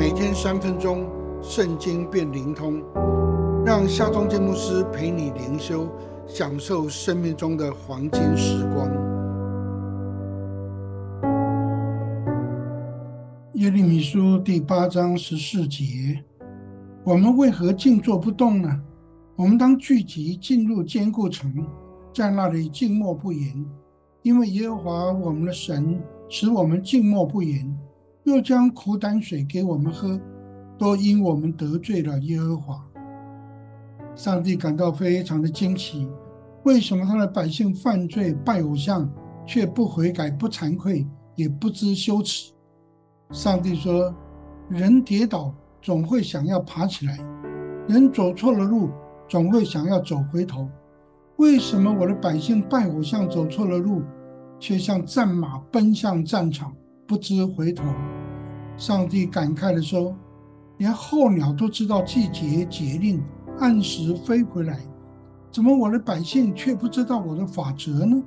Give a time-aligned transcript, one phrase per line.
[0.00, 1.06] 每天三分钟，
[1.42, 2.82] 圣经变灵通，
[3.66, 5.86] 让夏忠建牧师陪你灵修，
[6.26, 8.88] 享受生命中的黄金时光。
[13.56, 16.24] 耶利米书第八章十四节：
[17.04, 18.80] 我们为何静坐不动呢？
[19.36, 21.52] 我们当聚集进入坚固城，
[22.14, 23.66] 在那里静默不言，
[24.22, 27.78] 因为耶和华我们的神使我们静默不言。
[28.30, 30.18] 又将苦胆水给我们喝，
[30.78, 32.80] 都因我们得罪了耶和华。
[34.14, 36.08] 上帝感到非常的惊奇，
[36.62, 39.10] 为什么他的百姓犯罪拜偶像，
[39.44, 42.52] 却不悔改、不惭愧，也不知羞耻？
[43.32, 44.14] 上帝说
[44.70, 47.18] ：“人跌倒总会想要爬起来，
[47.88, 48.90] 人走错了路
[49.28, 50.68] 总会想要走回头。
[51.36, 54.02] 为什么我的百姓拜偶像走错了路，
[54.60, 56.72] 却像战马奔向战场？”
[57.10, 57.82] 不知回头，
[58.80, 60.16] 上帝感慨地说
[60.78, 63.22] ：“连候鸟都知道季节节令，
[63.58, 64.80] 按时飞回来，
[65.52, 68.22] 怎么我的百姓却不知道我的法则呢？”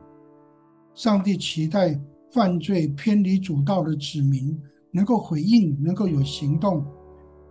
[0.93, 1.99] 上帝期待
[2.31, 4.55] 犯罪偏离主道的子民
[4.91, 6.85] 能够回应，能够有行动。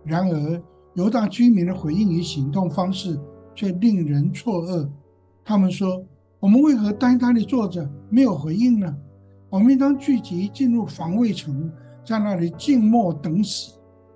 [0.05, 3.19] 然而，犹大居民的回应与行动方式
[3.53, 4.87] 却令人错愕。
[5.43, 6.01] 他们说
[6.39, 8.95] ：“我们为何呆呆地坐着，没有回应呢？”
[9.51, 11.69] 我们应当聚集进入防卫城，
[12.05, 13.73] 在那里静默等死，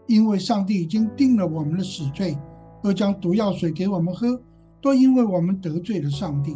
[0.07, 2.37] 因为上帝已经定了我们的死罪，
[2.83, 4.39] 又将毒药水给我们喝，
[4.81, 6.55] 都因为我们得罪了上帝。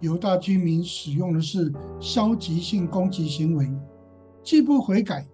[0.00, 3.68] 犹大居民使用的是消极性攻击行为，
[4.44, 5.26] 既不悔改，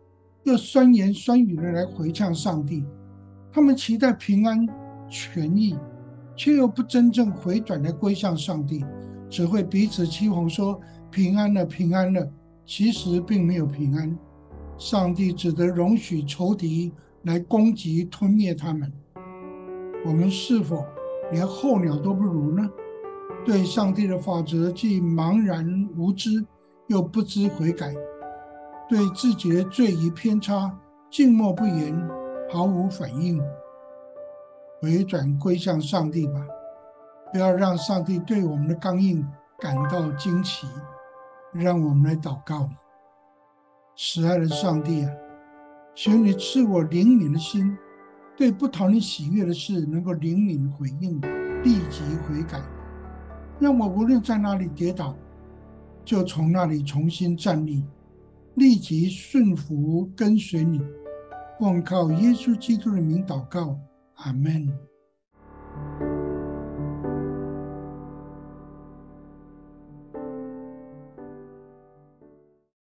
[0.44, 2.82] 又酸言酸语的来回呛上帝。
[3.52, 4.66] 他们期待平安、
[5.08, 5.76] 权益，
[6.34, 8.82] 却又不真正回转来归向上帝，
[9.28, 12.26] 只会彼此欺哄说平安了，平安了。
[12.66, 14.18] 其实并没有平安，
[14.76, 18.92] 上帝只得容许仇敌来攻击吞灭他们。
[20.04, 20.84] 我们是否
[21.32, 22.68] 连候鸟都不如呢？
[23.44, 26.44] 对上帝的法则既茫然无知，
[26.88, 27.94] 又不知悔改，
[28.88, 30.76] 对自己的罪与偏差
[31.10, 31.94] 静默不言，
[32.50, 33.40] 毫无反应。
[34.80, 36.40] 回转归向上帝吧，
[37.32, 39.26] 不要让上帝对我们的刚硬
[39.58, 40.66] 感到惊奇。
[41.52, 42.68] 让我们来祷告，
[43.96, 45.12] 慈爱的上帝啊，
[45.94, 47.76] 求你赐我灵敏的心，
[48.36, 51.20] 对不讨你喜悦的事能够灵敏回应，
[51.62, 52.60] 立即悔改，
[53.60, 55.16] 让我无论在哪里跌倒，
[56.04, 57.84] 就从那里重新站立，
[58.54, 60.80] 立即顺服跟随你。
[61.60, 63.78] 奉靠耶稣基督的名祷告，
[64.16, 64.68] 阿门。